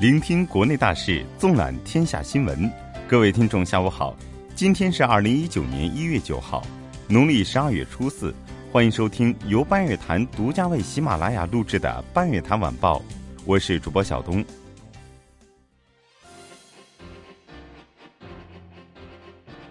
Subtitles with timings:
[0.00, 2.68] 聆听国内大事，纵览天下新闻。
[3.06, 4.12] 各位听众，下午好，
[4.52, 6.66] 今天是二零一九年一月九号，
[7.08, 8.34] 农历十二月初四。
[8.72, 12.98] 欢迎收听由半月谈独家为喜马拉雅录制的《半月谈晚报》，
[13.46, 14.44] 我是主播小东。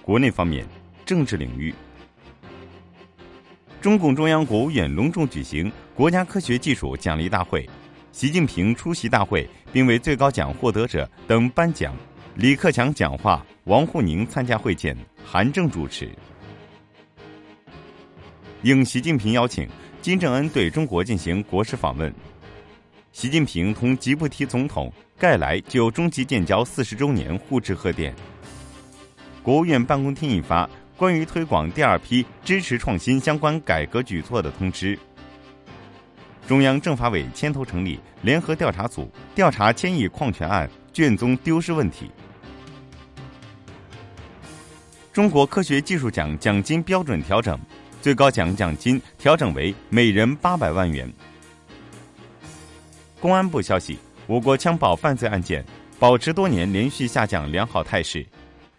[0.00, 0.64] 国内方面，
[1.04, 1.74] 政治领域，
[3.80, 7.68] 中共中央、国务院隆重举行国家科学技术奖励大会。
[8.14, 11.92] 习近平出席大会，并为最高奖获得者等颁奖。
[12.36, 14.96] 李克强讲话，王沪宁参加会见，
[15.26, 16.08] 韩正主持。
[18.62, 19.68] 应习近平邀请，
[20.00, 22.14] 金正恩对中国进行国事访问。
[23.10, 28.14] 习近平同吉布提总统盖莱就中吉建交四十周年互致贺电。
[29.42, 34.96] 国务院办公厅印发关于推广第二批支持创新相关改革举措的通知。
[36.46, 42.10] 中央政法委牵头成立联合调查组，调查千亿矿权案卷宗丢失问题。
[45.10, 47.58] 中国科学技术奖奖金标准调整，
[48.02, 51.10] 最高奖奖金调整为每人八百万元。
[53.20, 55.64] 公安部消息，我国枪爆犯罪案件
[55.98, 58.26] 保持多年连续下降良好态势，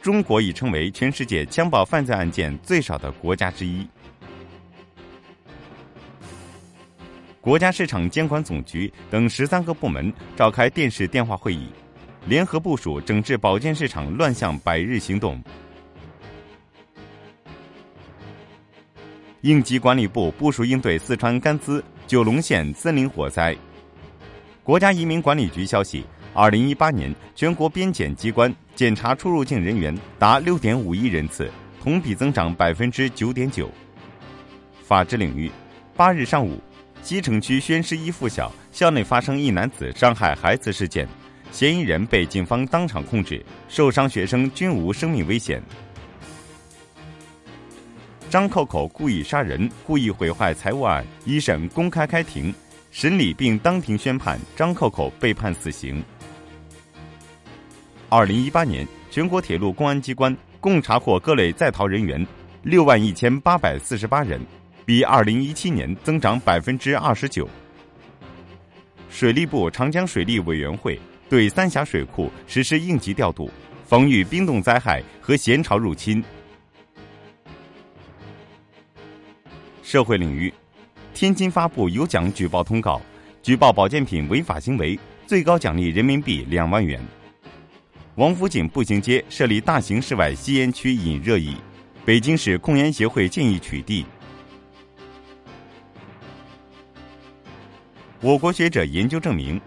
[0.00, 3.84] 中国已成为全世界枪爆犯罪案件最少的国家之一。
[7.40, 11.68] 国家市场监管总局等十三个部门召开电视电话会议，
[12.26, 15.40] 联合部署整治保健市场乱象百日行动。
[19.42, 23.56] 应急管理部部署应对四川甘孜九龙县森林火灾。
[24.64, 31.48] 国家移民管理局消息，二零一八年全国边检机关检查出入境人员达六点五亿人次，
[31.80, 33.70] 同比增长百分之九点九。
[34.82, 35.50] 法治领域，
[35.96, 36.60] 八日上午。
[37.02, 41.08] 西城区宣师一附小校内发生一男子伤害孩子事件，
[41.50, 45.62] 嫌疑人被警方当场控制，受伤学生均无生命危险。
[48.28, 52.54] 张扣扣故意杀人、故意毁坏财物案一审公开开庭，
[52.90, 56.04] 审理并当庭宣判，张扣扣被判死刑。
[58.10, 62.26] 二零一八年，全国铁路公安机关共查获各类在逃人员
[62.62, 64.38] 六万一千八百四十八人。
[64.88, 67.46] 比二零一七年增长百分之二十九。
[69.10, 73.50] 水利部长江水利委员会对三峡水库实施应急调度，
[73.84, 76.24] 防御冰冻灾害和咸潮入侵。
[79.82, 80.50] 社会领域，
[81.12, 82.98] 天津发布有奖举报通告，
[83.42, 86.98] 举报保健品违法行为，最高奖励人民币两万元。
[88.14, 91.58] 王府井步行街设立大型室外吸烟区引热议，
[92.06, 94.02] 北京市控烟协会建议取缔。
[98.20, 99.60] 我国学者研究证明，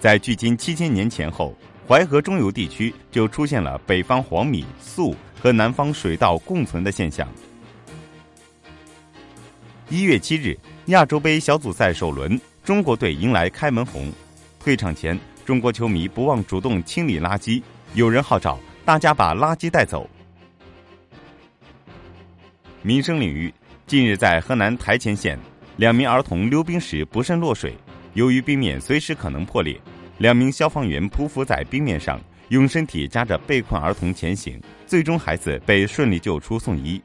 [0.00, 1.54] 在距今七千年前后，
[1.86, 7.28] 淮河中游地区就出现了北方黄米、粟和南方水稻共存的现象。
[9.90, 14.10] 一月七日，亚洲杯小组赛首轮，中国队迎来开门红。
[14.58, 17.62] 退场前，中国球迷不忘主动清理垃圾，
[17.92, 20.08] 有人号召大家把垃圾带走。
[22.80, 23.52] 民生领域，
[23.86, 25.38] 近日在河南台前县。
[25.76, 27.76] 两名儿童溜冰时不慎落水，
[28.12, 29.76] 由于冰面随时可能破裂，
[30.18, 32.20] 两名消防员匍匐在冰面上，
[32.50, 37.02] 用身体夹着被困儿童前行，最终孩子被顺利救出送医。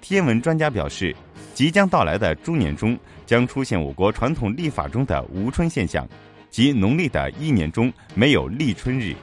[0.00, 1.14] 天文专家表示，
[1.54, 6.04] 即将到来的猪年中将出现我国传统历法中的无春现象，
[6.50, 9.14] 即农历的一年中没有立春日。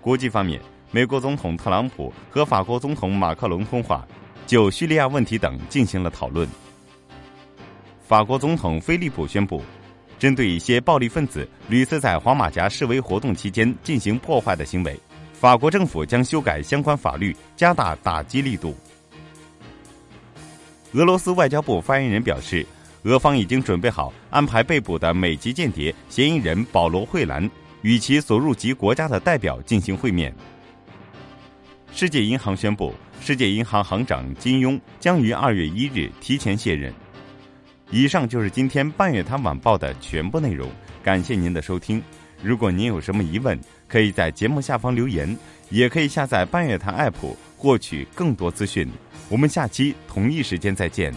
[0.00, 0.60] 国际方面。
[0.94, 4.06] 美国总统特朗普和法国总统马克龙通话，
[4.46, 6.46] 就叙利亚问题等进行了讨论。
[8.06, 9.62] 法国总统菲利普宣布，
[10.18, 14.94] 针对一些暴力分子屡次在黄马甲示威活动期间进行破坏的行为，
[15.32, 18.76] 法国政府将修改相关法律，加大打击力度。
[20.92, 22.66] 俄罗斯外交部发言人表示，
[23.04, 27.50] 俄方已经准备好安排被捕的美籍间谍嫌疑人保罗·惠兰
[27.80, 30.30] 与其所入籍国家的代表进行会面。
[32.02, 36.92] 世界银行宣布，世界银行行长金庸将于二月一日提前卸任。
[37.92, 40.68] 以上就是今天半月谈晚报的全部内容，
[41.00, 42.02] 感谢您的收听。
[42.42, 43.56] 如果您有什么疑问，
[43.86, 45.38] 可以在节目下方留言，
[45.70, 48.88] 也可以下载半月谈 APP 获取更多资讯。
[49.28, 51.14] 我们下期同一时间再见。